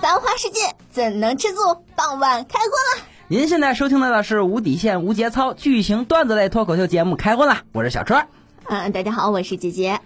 [0.00, 1.84] 繁华世界怎能吃素？
[1.96, 3.06] 傍晚开荤了。
[3.26, 8.24] 您现在收听到的是无底线、无节操、巨型段子类脱口秀节目《开荤了》，我是小春。
[8.66, 9.98] 嗯，大家好，我是姐姐。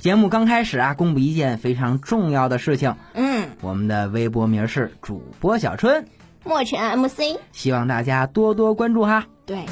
[0.00, 2.94] 节目刚开始啊，公布一件非常重要的事情。
[3.14, 6.06] 嗯，我们的微博名是主播小春，
[6.44, 9.24] 墨尘 MC，希望大家多多关注哈。
[9.46, 9.64] 对。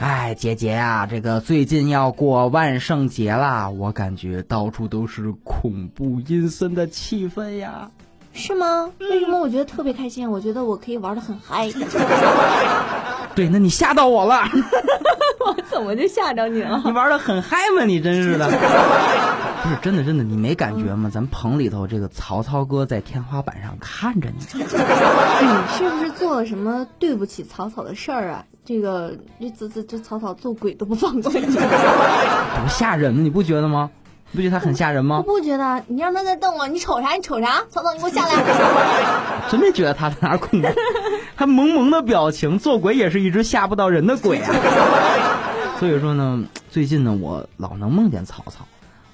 [0.00, 7.90] 哎，姐姐啊，这个最近要过万圣节啦，我感觉到处都是恐怖阴森的气氛呀。
[8.32, 8.90] 是吗？
[9.00, 10.30] 为什么我觉得特别开心？
[10.30, 11.70] 我觉得我可以玩的很嗨。
[13.34, 14.42] 对，那你吓到我了。
[15.46, 16.80] 我怎么就吓着你了？
[16.84, 17.84] 你玩的很嗨吗？
[17.84, 18.46] 你真是的。
[19.62, 21.10] 不是真的，真的，你没感觉吗？
[21.12, 24.36] 咱棚里头这个曹操哥在天花板上看着你。
[24.54, 24.64] 你
[25.76, 28.44] 是不是做了什么对不起曹操的事儿啊？
[28.64, 31.40] 这个这这这这曹操做鬼都不放过你。
[31.54, 33.22] 多吓人呢！
[33.22, 33.90] 你不觉得吗？
[34.32, 35.16] 你不觉得他很吓人吗？
[35.18, 37.12] 我不觉得，你让他再瞪我，你瞅啥？
[37.12, 37.62] 你瞅啥？
[37.68, 38.34] 曹操，你给我下来！
[39.50, 40.68] 真没觉得他在哪恐怖，
[41.36, 44.54] 他萌萌的表情，做鬼也是一只吓不到人的鬼啊。
[45.78, 48.64] 所以说呢，最近呢，我老能梦见曹操，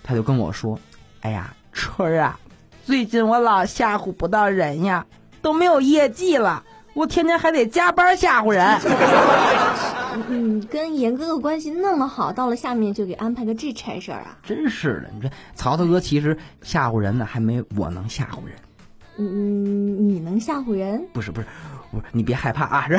[0.06, 0.78] 他就跟我说
[1.22, 2.38] ：“哎呀，春儿啊，
[2.84, 5.04] 最近我老吓唬不到人呀，
[5.42, 6.62] 都没有业绩了，
[6.94, 8.64] 我天天还得加班吓唬人。
[10.28, 14.38] ”嗯，跟严哥哥关系那么好，到了下面就给安排个这差事儿啊！
[14.44, 18.56] 真是的，你这曹操哥其实吓唬人呢，还没我能吓唬人。
[19.18, 21.06] 嗯，你能吓唬人？
[21.12, 21.46] 不是不是，
[21.90, 22.98] 不是你别害怕啊，是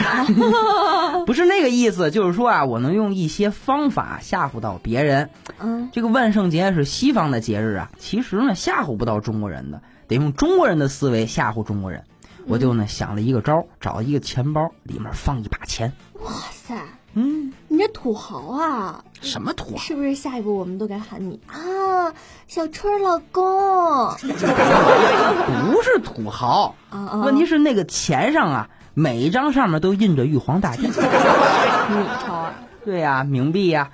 [1.26, 2.10] 不是那个意思？
[2.12, 5.30] 就是说啊，我能用一些方法吓唬到别人。
[5.60, 12.04] 嗯，这个万圣节是西方的节日啊，其实呢吓唬不到中国人的，得用中国人的思维吓唬中国人。
[12.48, 15.92] 我就呢想了一个招，找一个钱包，里面放一把钱。
[16.24, 16.76] 哇塞！
[17.14, 19.04] 嗯，你这土豪啊！
[19.22, 19.78] 什么土豪？
[19.78, 22.14] 是不是下一步我们都该喊你啊，
[22.48, 24.12] 小春老公？
[24.22, 27.16] 不是土豪啊！
[27.26, 30.88] 问题是那个钱上啊，每一张上面都印着玉皇大帝。
[30.88, 32.54] 你超啊！
[32.84, 33.92] 对呀，冥币呀，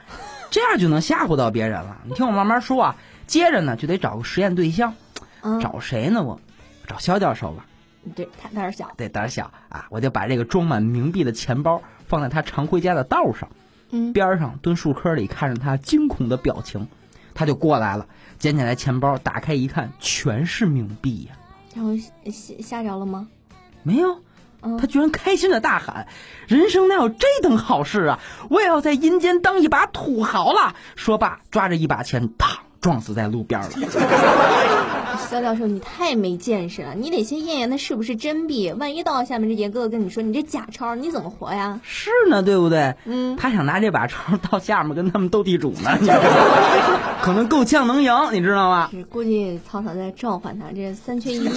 [0.49, 1.97] 这样就能吓唬到别人了。
[2.05, 2.95] 你听我慢慢说啊。
[3.27, 4.93] 接着呢，就得找个实验对象，
[5.61, 6.23] 找谁呢？
[6.23, 6.39] 我
[6.87, 7.65] 找肖教授吧。
[8.15, 9.87] 对他胆儿小，对胆儿小啊！
[9.89, 13.49] 我就把这个装满冥币的钱包放在他常回家的道上，
[13.91, 16.87] 嗯，边上蹲树坑里看着他惊恐的表情，
[17.33, 18.07] 他就过来了，
[18.39, 21.35] 捡起来钱包，打开一看，全是冥币呀！
[21.75, 23.27] 然后吓吓着了吗？
[23.83, 24.17] 没有，
[24.79, 26.07] 他居然开心的大喊
[26.47, 28.19] ：“人生哪有这等好事啊！
[28.49, 33.69] 我也要在阴间当一把土豪了！”说罢，抓着一把钱，啪，撞死在路边了。
[35.29, 36.93] 肖教授，你太没见识了！
[36.95, 41.79] 你得先验验那是不是真币，万一到下面这严哥哥跟你说你这假钞，你怎么活呀？
[41.83, 42.95] 是呢，对不对？
[43.05, 45.97] 嗯，他想拿这把钞到下面跟他们斗地主呢，
[47.21, 48.89] 可能够呛能赢，你知道吗？
[49.09, 51.49] 估计曹操在召唤他，这三缺一。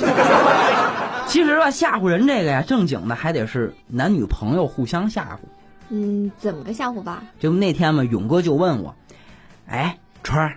[1.27, 5.39] 其实吧，吓唬人这个呀，正经的还得是男女朋友互相吓唬。
[5.89, 7.23] 嗯，怎么个吓唬法？
[7.39, 8.95] 就那天嘛，勇哥就问我
[9.69, 10.57] ：“哎，川儿。”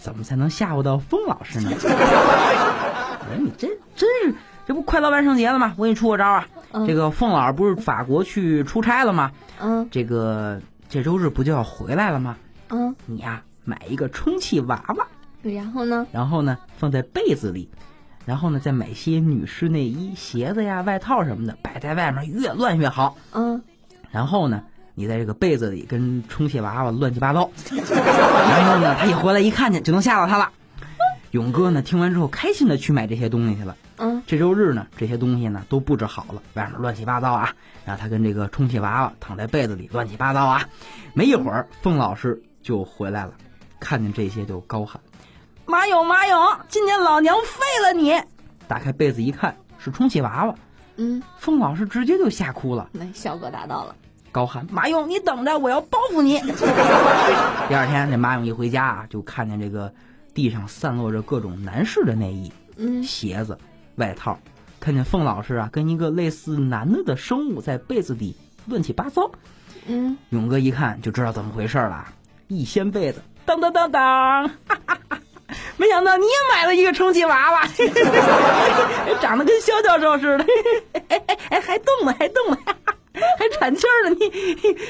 [0.00, 1.70] 怎么才能吓唬到风老师呢？
[1.74, 1.78] 我
[3.28, 4.34] 说你真真是，
[4.66, 5.74] 这不快到万圣节了吗？
[5.76, 6.48] 我给你出个招啊！
[6.86, 9.30] 这个凤老师不是法国去出差了吗？
[9.60, 12.38] 嗯，这个这周日不就要回来了吗？
[12.70, 15.06] 嗯，你呀买一个充气娃娃，
[15.42, 16.06] 然后呢？
[16.12, 17.68] 然后呢放在被子里，
[18.24, 23.16] 然后呢再买些女士内衣、鞋子呀、外套什么的摆在外面，越乱越好。
[23.32, 23.62] 嗯，
[24.10, 24.62] 然后呢？
[24.96, 30.50] 你在这个被子里跟充气娃娃乱七八糟， 然后呢，他一回来一看见就能吓到他了。
[31.30, 33.74] 勇哥呢，听完之后开心的去买这些东西去了。
[33.96, 37.54] 嗯，这周日呢，这些东西呢都布置好了，外面乱七八糟啊。
[37.86, 40.68] 然后他跟这个充气娃娃躺在被子里乱七八糟啊。
[41.14, 43.32] 没一会儿，凤老师就回来了，
[43.78, 45.00] 看见这些就高喊
[45.70, 48.20] ：“马勇，马勇，今年老娘废了你！”
[48.66, 50.54] 打开被子一看，是充气娃娃。
[50.96, 52.90] 嗯，凤老师直接就吓哭了。
[52.92, 53.94] 那效果达到了。
[54.32, 56.38] 高喊：“马勇，你等着，我要报复你！”
[57.68, 59.92] 第二天，那马勇一回家啊，就看见这个
[60.34, 63.56] 地上散落着各种男士的内衣、嗯、鞋子、
[63.96, 64.38] 外套，
[64.80, 68.36] 看见凤老师啊跟一个类似男的的生物在被子里
[68.66, 69.30] 乱七八糟。
[69.86, 72.06] 嗯，勇哥一看就知道怎么回事了，
[72.48, 75.18] 一掀被子，当当当当，哈哈哈！
[75.76, 77.62] 没想到你也买了一个充气娃娃，
[79.20, 80.46] 长得跟肖教授似的，
[81.08, 82.58] 哎哎哎，还动呢，还动呢。
[83.38, 84.16] 还喘气儿呢！
[84.20, 84.30] 你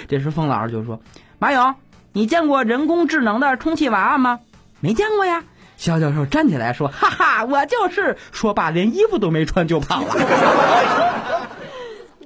[0.06, 1.00] 这时，凤老师就说
[1.40, 1.74] ：“马勇，
[2.12, 4.40] 你见过人工智能的充气娃娃吗？
[4.80, 5.42] 没见过呀。
[5.78, 11.49] 肖教授站起来说：“哈哈，我就是。”说罢，连衣服都没穿就跑了。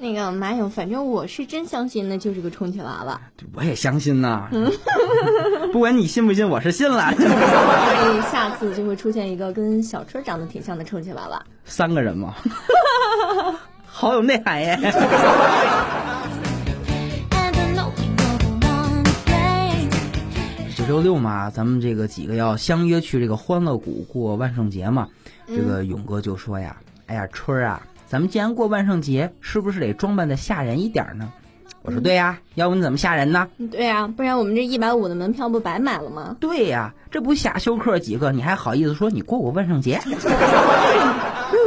[0.05, 3.19] 那个马勇，反正我是真相信那就是个充气娃娃。
[3.55, 4.51] 我也相信呐，
[5.73, 7.11] 不管你信不信，我是信了。
[7.17, 11.43] 所以下次就会出现一个跟小春长得挺像的充气娃娃。
[11.65, 12.35] 三个人嘛，
[13.87, 14.79] 好有内涵耶。
[20.77, 25.09] 这周六嘛，咱们这个几个要相约去这个欢乐谷过万圣节嘛。
[25.47, 26.77] 这个勇哥就说呀
[27.09, 27.81] ：“哎呀，春儿啊，
[28.15, 31.33] 咱们既然过万圣节，是不是得装扮的吓人一点呢？”
[31.83, 36.37] 我说：“对呀，要不你怎么吓人呢？”对呀，不然我们这一百五的门票不白买了吗？
[36.39, 40.01] 对呀，这不瞎休克几个，你还好意思说你过过万圣节？
[40.07, 40.29] 对不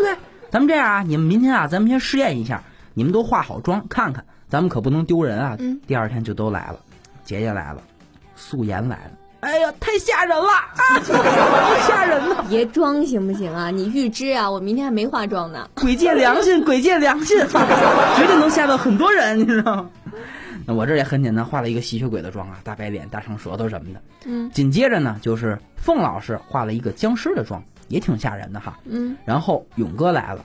[0.02, 0.16] 对？
[0.50, 2.64] 咱们这样啊，你们明天啊，咱们先试验一下，
[2.94, 5.58] 你们都化好妆看看，咱们可不能丢人啊。
[5.60, 5.78] 嗯。
[5.86, 6.80] 第二天就都来了，
[7.26, 7.82] 姐姐来了，
[8.38, 9.12] 素颜来了。
[10.00, 11.00] 吓人了啊！
[11.06, 12.46] 太 吓人了！
[12.50, 13.70] 别装行不行啊？
[13.72, 15.70] 你预知啊，我明天还没化妆呢。
[15.76, 19.90] 鬼见良心， 鬼见良心，绝对能吓到很多人，你知道吗？
[20.66, 24.02] 那我这也很简单，画了一个吸血鬼的妆啊，大白脸、大长舌头什么的。
[24.26, 24.50] 嗯。
[24.52, 28.78] 紧接着呢，就是凤老师画了一个僵尸的妆，也挺吓人的哈。
[28.86, 29.16] 嗯。
[29.24, 30.44] 然后勇哥来了，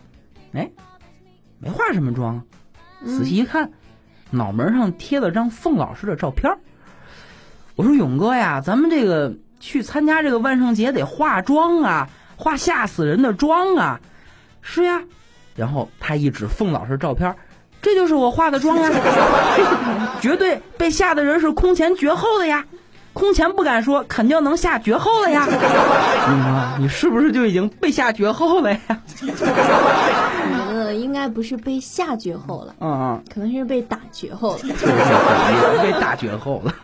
[0.52, 0.70] 哎，
[1.58, 2.40] 没化什么妆，
[3.04, 3.72] 仔细一看，
[4.30, 6.52] 脑门上贴了张凤老师的照片。
[7.76, 14.00] 我说勇哥呀，咱们这个去参加这个万圣节得化妆啊，化吓死人的妆啊，
[14.60, 15.02] 是呀。
[15.56, 17.34] 然后他一指凤老师照片，
[17.80, 18.90] 这就是我化的妆呀，
[20.20, 22.64] 绝对被吓的人是空前绝后的呀，
[23.12, 25.46] 空前不敢说，肯定能吓绝后了呀。
[26.28, 28.78] 勇哥，你是不是就已经被吓绝后了呀？
[29.22, 34.60] 我觉得应该不是被吓绝后了，嗯嗯，可能是被打绝后了，
[35.82, 36.74] 被打绝后了。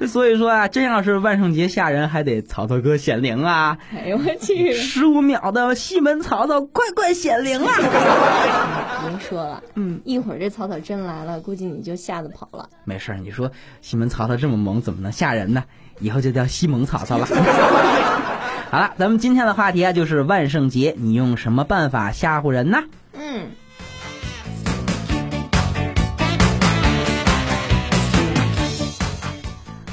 [0.08, 3.78] 所以说啊，真要是万圣节吓人，还得曹操哥显灵啊！
[3.94, 7.72] 哎呦我去，十五秒的西门曹操快快显灵啊！
[9.08, 12.68] 别说了，嗯，一会儿这曹操真来了，估计你就吓得跑了。
[12.84, 13.50] 没事你说
[13.80, 15.64] 西门曹操这么猛，怎么能吓人呢？
[16.00, 17.26] 以后就叫西蒙曹操了。
[18.70, 22.78] 好了，咱们今天的话题啊，就是万圣节，你用什么办法吓唬人呢？
[23.12, 23.50] 嗯。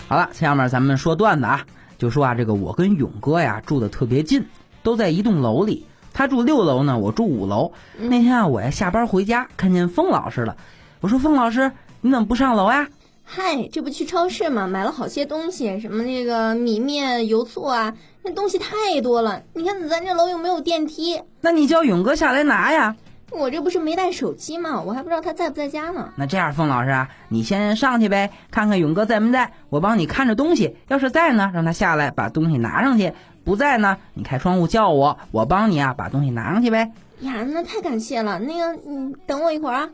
[0.09, 1.63] 好了，下面咱们说段子啊，
[1.99, 4.43] 就说啊，这个我跟勇哥呀住的特别近，
[4.81, 5.85] 都在一栋楼里。
[6.11, 7.71] 他住六楼呢，我住五楼。
[7.95, 10.57] 那天啊，我呀下班回家，看见凤老师了。
[10.99, 11.71] 我说：“凤老师，
[12.01, 12.87] 你怎么不上楼呀？”
[13.23, 19.43] 嗨，这不去超市吗，买了好些东西，什么那个米面、油醋啊，那东西太多了。
[19.53, 22.95] 你看咱这楼又没有电梯，那你叫勇哥下来拿呀。
[23.31, 24.81] 我这不是没带手机吗？
[24.81, 26.11] 我还不知道他在不在家呢。
[26.15, 30.75] 那这样，凤老师啊，你先上去呗，看看勇哥在没在，我帮你看着东西。
[30.87, 33.11] 要是在呢，让他下来把东西拿上去；
[33.43, 36.91] 不在呢，你开窗户叫我，我帮你啊把东西拿上去呗。
[37.21, 38.39] 呀，那太感谢了。
[38.39, 39.89] 那个，你等我一会儿啊。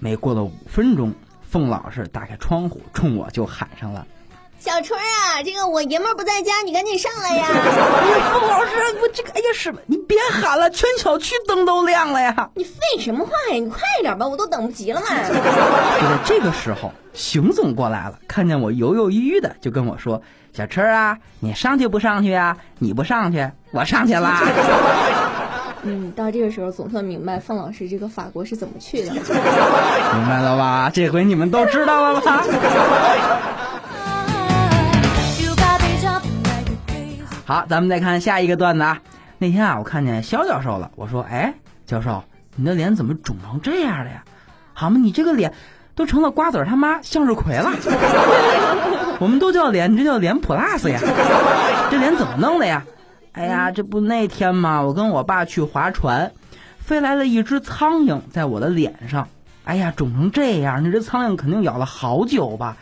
[0.00, 1.12] 没过了五分钟，
[1.42, 4.06] 凤老师打开窗户，冲我就喊上了。
[4.64, 7.48] 小春啊，这个我爷们儿不在家，你赶紧上来呀！
[8.32, 8.70] 凤老师，
[9.02, 12.48] 我这个哎呀，是你别喊了，全小区灯都亮了呀！
[12.54, 13.56] 你废什么话呀？
[13.56, 15.06] 你快点吧，我都等不及了嘛！
[15.28, 15.34] 就
[16.06, 20.22] 在这个时候，邢总过来了，看见我犹犹豫豫的，就跟我说
[20.56, 22.56] ：“小春啊，你上去不上去啊？
[22.78, 24.44] 你不上去，我上去啦。
[25.82, 29.12] ”嗯，到这个时候总算明白范老师这个法国是怎么去的。
[29.12, 29.22] 明
[30.28, 30.88] 白了吧？
[30.94, 32.44] 这回你们都知道了吧？
[37.44, 39.00] 好，咱们再看下一个段子啊。
[39.38, 41.52] 那天啊，我看见肖教授了，我说：“哎，
[41.84, 42.22] 教授，
[42.54, 44.22] 你的脸怎么肿成这样了呀？
[44.72, 45.52] 好嘛，你这个脸
[45.96, 47.70] 都成了瓜子他妈向日葵了。
[49.18, 51.00] 我们都叫脸，你这叫脸 plus 呀？
[51.90, 52.84] 这脸怎么弄的呀？
[53.32, 56.30] 哎呀，这不那天嘛，我跟我爸去划船，
[56.78, 59.26] 飞来了一只苍蝇在我的脸上。
[59.64, 62.76] 哎呀，肿成这样，你这苍蝇肯定咬了好久吧？”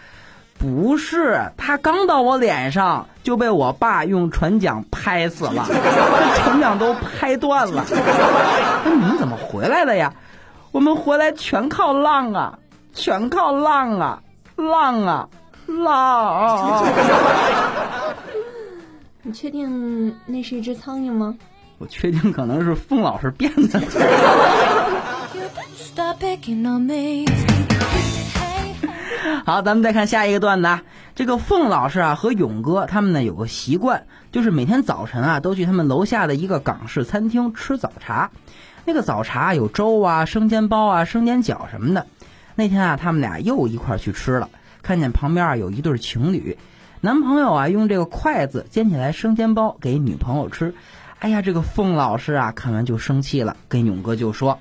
[0.61, 7.85] 不是，他刚到我脸上就被我爸用船桨拍死了，这船桨都拍断了。
[8.85, 10.13] 那你们怎么回来的呀？
[10.71, 12.59] 我们回来全靠浪啊，
[12.95, 14.23] 全靠浪啊，
[14.57, 15.29] 浪啊，
[15.67, 16.85] 浪！
[19.23, 21.35] 你确定那是一只苍蝇吗？
[21.79, 23.81] 我确定可能是凤老师变的。
[29.45, 30.67] 好，咱们再看下一个段子。
[30.67, 30.83] 啊。
[31.15, 38.31] 这个凤老师啊和勇哥他们呢有个习惯，就是每天早晨啊都去他们楼下的一个港式餐厅吃早茶。
[38.87, 42.07] 那个早茶有粥啊、生煎包啊、生煎饺什么的。
[42.55, 44.49] 那天啊他们俩又一块去吃了，
[44.83, 46.57] 看见旁边啊有一对情侣，
[47.03, 50.75] 男朋友啊用这个筷子煎起来生煎包给女朋友吃。
[51.19, 54.59] 哎呀，这个凤老师啊看完就生气了，跟勇哥就说：“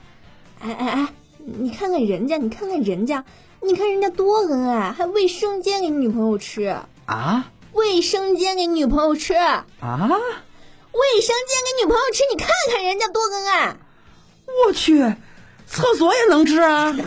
[0.59, 1.07] 哎哎哎，
[1.57, 3.23] 你看看人家，你看看人家，
[3.61, 6.75] 你看人家多恩爱，还卫生间给女朋友吃
[7.05, 7.45] 啊！
[7.73, 9.65] 卫生间给女朋友吃啊！
[9.81, 9.89] 卫
[11.21, 13.75] 生间给女朋友吃，你看看人家多恩爱。
[14.67, 15.01] 我去，
[15.65, 16.95] 厕所也能吃啊！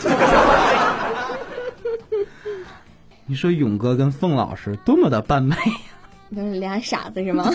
[3.27, 5.77] 你说勇哥跟凤老师多么的般配呀！
[6.35, 7.45] 都是俩傻子是吗？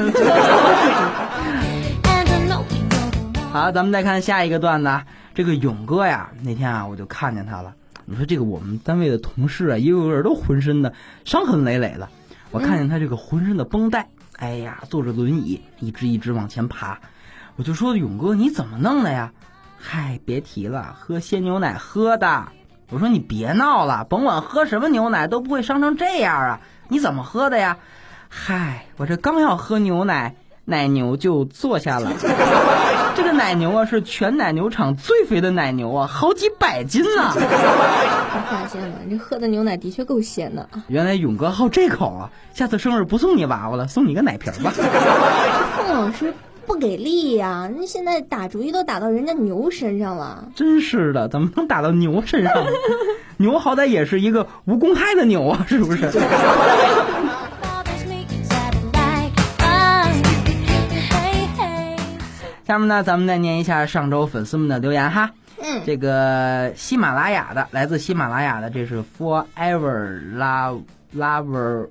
[3.52, 5.02] 好，咱们再看下一个段子。
[5.38, 7.76] 这个勇哥呀，那天啊，我就看见他了。
[8.06, 10.92] 你说这个我们单位的同事啊，一个个都浑身的
[11.26, 12.10] 伤痕累累的。
[12.50, 17.00] 我看见他这个浑身的绷带，哎呀，坐着轮椅一直一直往前爬。
[17.56, 19.32] 我就说勇哥，你怎么弄的呀？
[19.78, 22.48] 嗨，别提了，喝鲜牛奶喝的。
[22.90, 26.62] 我说你别闹了，甭管喝什么牛奶都不会伤成这样啊！
[26.88, 27.78] 你怎么喝的呀？
[28.28, 30.36] 嗨，我这刚要喝牛奶，
[30.70, 32.12] 奶牛就坐下了。
[33.16, 37.32] 这个奶牛啊，是全奶牛场最肥的奶牛啊，好几百斤呢。
[37.34, 40.68] 我发现了，这喝的牛奶的确够鲜的。
[40.88, 42.30] 原来勇哥好这口啊！
[42.54, 44.72] 下次生日不送你娃娃了，送你个奶瓶吧。
[45.78, 46.34] 凤老师
[46.66, 47.70] 不给力呀！
[47.74, 50.50] 那现在打主意都打到人家牛身上了。
[50.54, 52.54] 真是的，怎么能打到牛身上？
[53.40, 56.10] 牛好歹也是一个无公害的牛啊，是不是？
[62.68, 65.32] 下面呢，咱们再念一下上周粉丝们的留言哈。
[65.64, 70.82] 嗯，这个喜马拉雅的，来自喜马拉雅的，这是 Forever Love
[71.16, 71.88] Lover，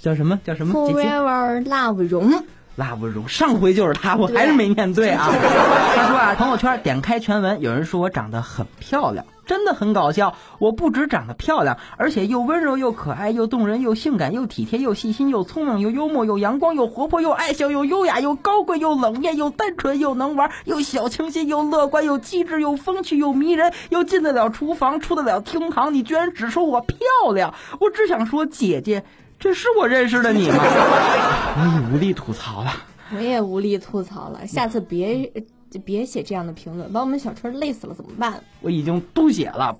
[0.00, 0.38] 叫什么？
[0.44, 2.30] 叫什么？Forever Love 荣。
[2.76, 5.30] Love 荣，上回就是他，我还是没念对啊。
[5.30, 9.24] 他说啊，朋友圈点开全文，有人说我长得很漂亮。
[9.46, 25.92] 真的很搞笑，我不止长得漂亮，而且又温柔又可爱，又动人又性感，又体贴又细心，又聪明又幽默，又阳光又活泼，又爱笑又优雅，又高贵又冷艳，又单纯又能玩，又小清新又乐观，又机智又风趣又迷人，又进得了厨房，出得了厅堂。
[25.92, 26.98] 你居然只说我漂
[27.34, 29.04] 亮，我只想说姐姐，
[29.44, 30.56] 这是我认识的你吗？
[30.64, 32.72] 我已无力吐槽了，
[33.14, 35.30] 我也无力吐槽了，下次别。
[35.70, 38.40] 就别写这样的评论，把我们小春累死了怎么办？
[38.60, 39.76] 我已经吐血了。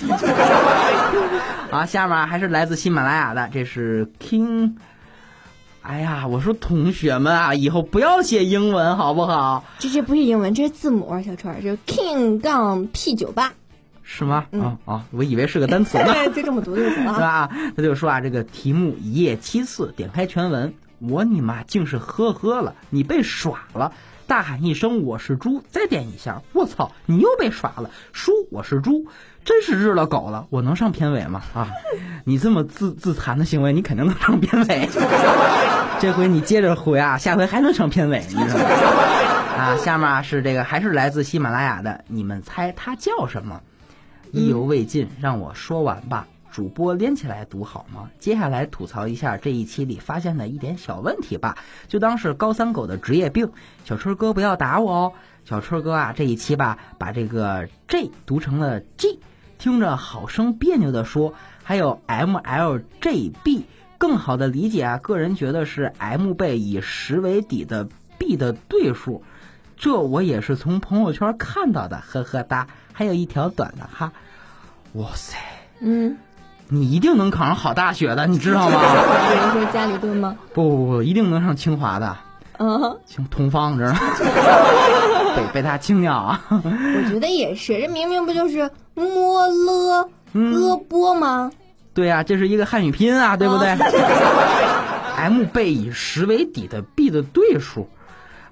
[1.70, 4.72] 啊，下面还是来自喜马拉雅的，这是 King。
[5.82, 9.62] 哎呀，我说同学们啊，以后不要写英文好不好？
[9.78, 13.52] 这这不是英文，这是字母，小春，这是 King 杠 P 九八。
[14.10, 14.46] 是吗？
[14.52, 16.14] 啊啊，我以为是个单词呢。
[16.34, 17.50] 就这么读就行了，是 吧？
[17.76, 23.92] 他就说啊，这个题目一页七次，点开全文，我你妈竟是呵呵了，你被耍了。
[24.26, 29.06] 大喊一声我是猪，再点一下，我操，你又被耍了，输我是猪，
[29.44, 31.42] 真是日了狗了，我能上片尾吗？
[31.54, 31.68] 啊，
[32.24, 34.88] 你这么自自残的行为，你肯定能上片尾。
[36.00, 38.64] 这回你接着回啊，下回还能上片尾，你知道吗？
[39.58, 43.60] 啊，下面是这个，还是来自喜马拉雅的，你们猜他叫什么？
[44.32, 46.26] 意犹未尽，让我说完吧。
[46.50, 48.10] 主播连起来读好吗？
[48.18, 51.56] 接下来吐槽一下这一期里发现的一点小问题吧，
[51.86, 53.50] 就当是高三狗的职业病。
[53.84, 55.12] 小春哥不要打我哦。
[55.44, 59.20] 小春哥啊，这一期吧，把这个 J 读成了 G，
[59.58, 61.34] 听着好生别扭的说。
[61.62, 63.64] 还有 MLJB，
[63.98, 69.22] 更好的理解啊，个人觉得是 M 倍以十为底的 B 的对数。
[69.76, 72.66] 这我也是从朋友圈看到的，呵呵哒。
[72.98, 74.10] 还有一条短的哈，
[74.94, 75.36] 哇塞，
[75.78, 76.16] 嗯。
[76.66, 78.80] 你一定能考上好大学的，你知道吗？
[79.30, 80.34] 比如说家里蹲吗？
[80.52, 82.16] 不不不，一定能上清华的。
[82.58, 84.00] 嗯，清同方知道吗？
[85.36, 86.42] 被被他清掉啊！
[86.50, 91.52] 我觉得也是，这明明不就是摸了戈波吗？
[91.94, 93.68] 对呀，这是一个汉语拼音啊，对不对？
[95.16, 97.88] M 倍以十为底的 B 的对数。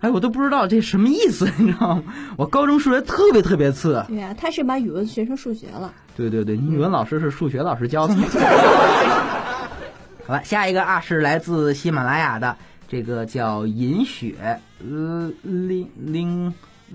[0.01, 2.03] 哎，我都不知道这什么意思，你知道吗？
[2.37, 4.05] 我高中数学特别特别次。
[4.09, 5.93] 对呀，他是把语文学成数学了。
[6.17, 8.15] 对对对，你语文老师是数学老师教的。
[10.27, 12.57] 好了，下一个啊是来自喜马拉雅的，
[12.89, 14.35] 这个叫银雪
[14.81, 16.47] 零零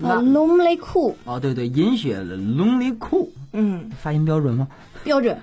[0.02, 1.14] 啊，lonely cool。
[1.24, 3.28] 哦，对对，银雪 lonely cool。
[3.52, 4.68] 嗯，发音标准吗？
[5.02, 5.36] 标准。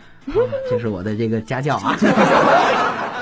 [0.70, 1.96] 这是我的这个家教啊。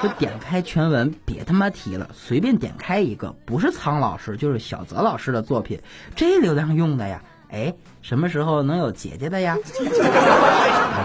[0.04, 5.80] 就点开全文，别他妈提了，随便点开一个，不是苍老师就是小泽老师的作品，
[6.16, 7.74] 这流量用的呀，哎，
[8.04, 9.58] 什么时候能有姐姐的呀？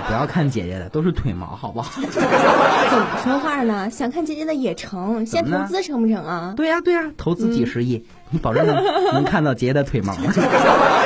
[0.06, 2.02] 不要看姐姐的，都是腿毛，好不好？
[2.02, 3.88] 怎么说话呢？
[3.88, 6.52] 想看姐姐的也成，先投资成不成啊？
[6.54, 8.76] 对呀对呀，投资几十亿，你保证能
[9.14, 10.30] 能看到姐姐的腿毛吗？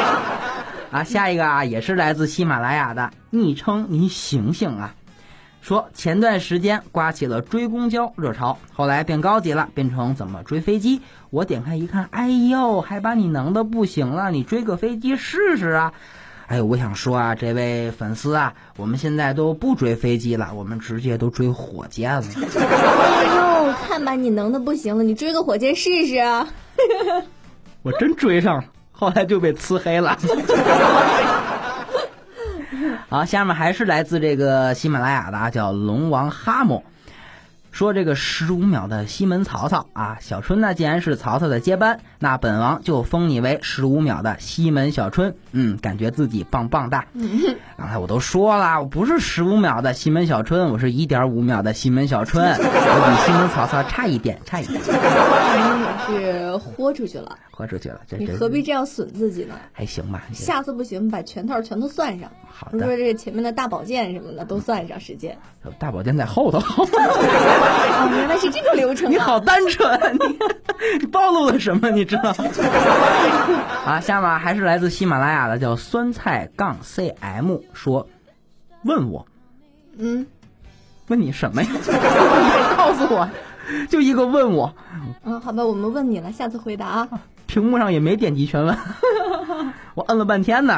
[0.96, 4.94] 啊，下一个啊，也是来自喜马拉雅的昵称，你醒醒啊！
[5.60, 11.02] 说前段时间刮起了追公交热潮，后来变高级了，变成怎么追飞机。
[11.28, 15.92] 我点开一看，哎呦，还把你能的不行了，你追个飞机试试啊！
[16.46, 22.24] 哎呦，我想说啊，这位粉丝啊，我们现在都不追飞机了，我们直接都追火箭了。
[22.58, 26.48] 哎呦，看把你能的不行了，你追个火箭试试啊！
[27.82, 28.64] 我真追上了，
[28.98, 30.16] 后来就被呲黑了。
[33.08, 36.82] 好，下面还是来自这个喜马拉雅的啊，叫龙王哈姆。
[37.76, 45.36] 说这个十五秒的西门曹操啊，小春呢既然是曹操的接班，那本王就封你为十五秒的西门小春。
[45.52, 47.04] 嗯，感觉自己棒棒哒。
[47.76, 54.80] 刚才我都说了，我不是十五秒的西门小春，我是一点五秒的西门小春，我比西门曹操差一点，差一点。
[56.08, 59.54] 你也是豁出去了， 豁出去了，这你何必这样损自己呢？
[59.72, 60.22] 还行吧？
[60.32, 62.30] 下次不行，把全套全都算上。
[62.48, 65.36] 好比如说，这个前面的大宝剑什么的都算上时间。
[65.78, 66.58] 大宝剑在后头。
[67.66, 69.10] 哦，原来是这个流程、啊。
[69.10, 70.38] 你好单纯，你
[71.00, 71.90] 你暴露了什么？
[71.90, 72.34] 你知道？
[73.86, 78.06] 啊，下面还是来自喜马拉雅的，叫酸菜杠 cm 说，
[78.84, 79.26] 问我
[79.98, 80.26] 嗯
[81.08, 81.68] 问你什么呀？
[82.76, 83.28] 告诉我，
[83.88, 84.74] 就一个问我，
[85.24, 87.08] 嗯，好吧，我们问你了，下次回答啊。
[87.56, 88.76] 屏幕上也没点击全文，
[89.96, 90.74] 我摁了半天呢。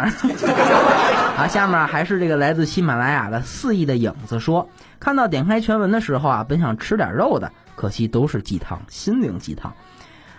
[1.37, 4.65] 啊，下面还是这个来自喜马拉雅的肆意的影子说，
[5.01, 9.75] 看到点开全文的时候啊，本想吃点肉的，可惜都是鸡汤，心灵鸡汤。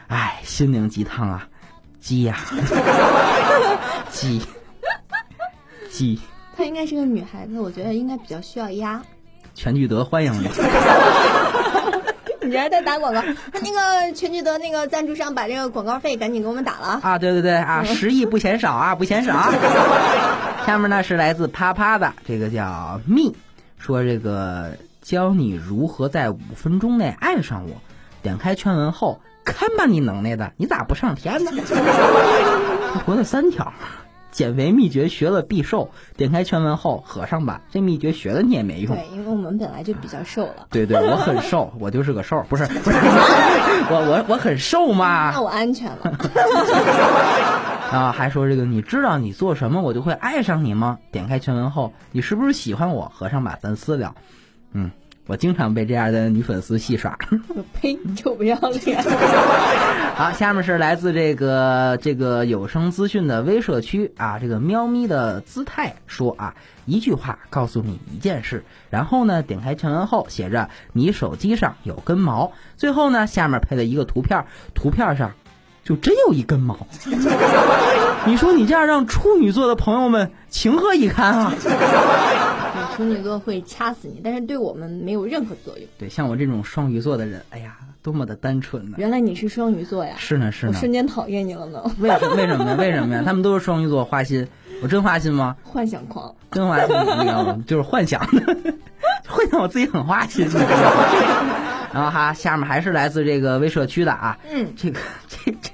[0.08, 1.46] 哎，心灵鸡汤啊，
[2.00, 2.38] 鸡呀、
[4.10, 4.42] 鸡，
[5.92, 6.22] 鸡，
[6.56, 9.02] 她应该是个女孩子，我觉得应该比较需要鸭。
[9.54, 10.48] 全聚德欢迎你。
[12.50, 13.22] 你还在打广告？
[13.54, 17.00] 那个全聚德那个赞助商把这个广告费赶紧给我们打了啊！
[17.04, 19.52] 啊，对对对啊，十亿不嫌少啊，不嫌少。
[20.66, 23.36] 下面呢是来自啪啪的，这个叫蜜，
[23.78, 27.76] 说这个教你如何在五分钟内爱上我。
[28.22, 31.52] 点开全文后，看吧你能耐的，你咋不上天呢？
[32.94, 33.72] 他活了三条，
[34.32, 35.90] 减肥秘诀学了必瘦。
[36.18, 38.96] 点开全文后，合上吧，这秘诀学了你也没用。
[38.96, 40.68] 对，因为我们本来就比较瘦了。
[40.70, 42.98] 对对，我很瘦， 我就是个瘦，不是不是，
[43.90, 45.42] 我我我很瘦嘛那。
[45.42, 46.12] 我安全了。
[47.92, 51.00] 啊，还说这个，你知道你做什么我就会爱上你吗？
[51.12, 53.12] 点开全文后，你是不是喜欢我？
[53.14, 54.14] 合上吧，咱私聊。
[54.74, 54.92] 嗯，
[55.30, 57.16] 我经常被这样的女粉丝戏耍。
[57.80, 58.00] 呸！
[58.04, 59.00] 你就不要脸！
[60.18, 75.32] 好，下面是来自这个这个有声资讯的微社区啊，这个喵咪的姿态说啊，一句话告诉你一件事，然后呢，点开全文后写着你手机上有根毛，最后呢，下面配了一个图片，图片上
[75.84, 76.76] 就真有一根毛。
[78.26, 81.54] 你说你这样让处女座的朋友们情何以堪啊？
[83.00, 85.88] 对，处女座会掐死你，但是对我们没有任何作用。
[85.98, 88.98] 对，像我这种双鱼座的人，哎呀，多么的单纯呢！
[88.98, 90.16] 原来你是双鱼座呀？
[90.18, 90.80] 是呢，是我呢。
[90.80, 91.82] 瞬间讨厌你了呢。
[92.00, 92.76] 为什么为什么呀？
[92.78, 93.24] 为什么呀？
[93.26, 94.48] 他们都是双鱼座，花心，
[94.82, 95.56] 我真花心吗？
[95.64, 96.88] 幻想狂，真花心，
[97.20, 97.64] 你知道吗？
[97.66, 98.58] 就是幻想的，
[99.28, 100.48] 幻想我自己很花心。
[101.92, 105.72] 然后哈，下面还是来自这个微社区的啊，嗯，这个这这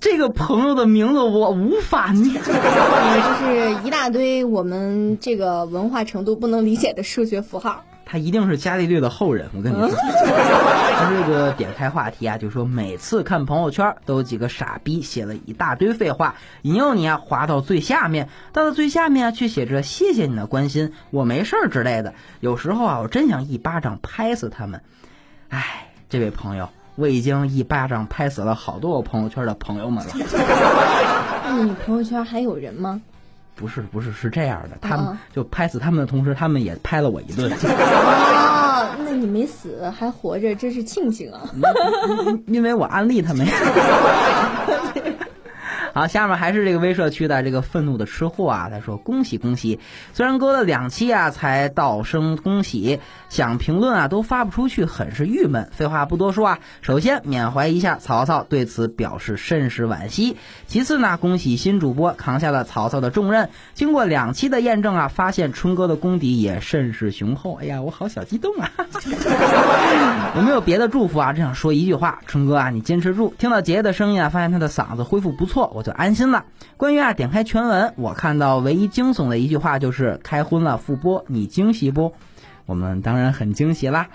[0.00, 2.40] 这个朋友的名字我无法念。
[2.44, 7.84] 呃就是一大堆我们这个文化程度不能理解的数学符号。
[8.10, 9.88] 他一定是伽利略的后人，我跟你说。
[9.92, 22.14] 他这个点开话题啊，就说每次看朋友圈都有几个傻逼写了一大堆废话，引诱你啊滑到最下面，到了最下面啊却写着谢谢你的关心，我没事儿之类的。
[22.40, 24.80] 有时候啊，我真想一巴掌拍死他们。
[25.50, 30.10] 唉，这位朋友，我已经一巴掌拍死了好多我朋友圈的朋友们了。
[31.44, 33.00] 那 你朋友圈还有人吗？
[33.54, 37.52] 不是不是是这样的，他们啊就拍死他们的同时，他们也拍了我一顿。
[37.52, 41.40] 啊， 那你没死还活着，真是庆幸啊！
[42.46, 43.46] 因为我安利他们。
[45.98, 49.80] 好，下面还是这个微社区的这个愤怒的吃货啊，他说恭喜恭喜，
[50.12, 55.68] 虽然隔了两期啊才道声恭喜，想评论啊都发不出去，很是郁闷。
[55.72, 60.36] 废话不多说啊，首先缅怀一下曹操，对此表示甚是惋惜。
[60.68, 63.50] 其次呢，恭喜新主播扛下了曹操的重任。
[63.74, 67.58] 经过两期的验证啊，发现春哥的功底也甚是雄厚。
[67.60, 68.70] 哎呀，我好小激动啊！
[70.36, 73.34] 我没有别的祝福啊，只想说一句话：春哥啊，你坚持住！
[73.36, 76.44] 听到杰杰的声音啊，发现他的嗓子恢复不错，我就安心了。
[76.76, 82.12] 关于啊，点开全文，我看到唯一惊悚的一句话就是“开荤了复播，你惊喜不？”
[82.66, 84.06] 我们当然很惊喜啦。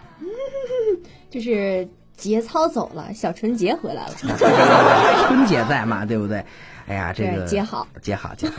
[1.32, 4.12] 就是节操走了，小纯洁回来了。
[5.26, 6.46] 春节在嘛，对不对？
[6.86, 8.56] 哎呀，这个节好，节好，节好。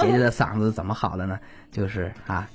[0.00, 1.38] 姐姐的嗓子怎么好了呢？
[1.70, 2.48] 就是啊，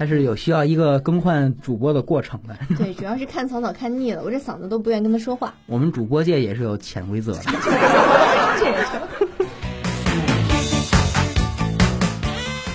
[0.00, 2.56] 它是有需要一个更换主播的过程的。
[2.78, 5.52] 对，主要是看草草看腻了，我这嗓子都不愿意跟他说话。
[5.66, 7.40] 我们主播界也是有潜规则的。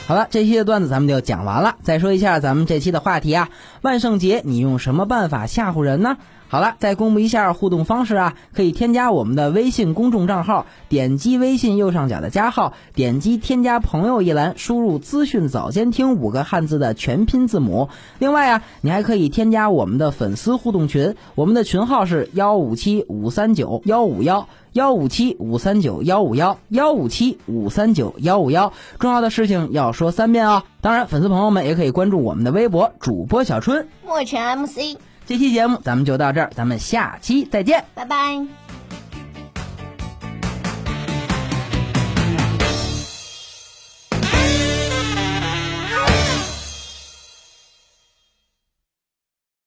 [0.07, 1.77] 好了，这期的段子咱们就讲完了。
[1.81, 3.49] 再说一下咱们这期的话题啊，
[3.81, 6.17] 万圣节你用什么办法吓唬人呢？
[6.47, 17.89] 好了，再公布一下互动方式啊，可以添加我们的微信公众账号，点击微信右上角的加号，点击添加朋友一栏，输入“资讯早间听”五个汉字的全拼字母。
[18.19, 28.71] 另外啊，你还可以添加我们的粉丝互动群，我们的群号是幺五七五三九幺五幺幺五七五三九幺五幺幺五七五三九幺五幺。
[28.99, 30.63] 重要的事情要说三遍啊！
[30.79, 34.97] 当然，粉丝朋友们也可以关注我们的微博主播小春墨尘 MC。
[35.27, 38.64] 这期节目咱们就到这儿，咱们下期再见，拜拜。